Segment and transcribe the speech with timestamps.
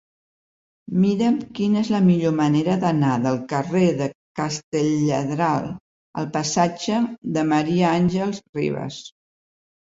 [1.01, 4.09] Mira'm quina és la millor manera d'anar del carrer de
[4.41, 5.71] Castelladral
[6.23, 7.05] al passatge
[7.39, 7.63] de Ma.
[7.95, 9.03] Àngels Rivas.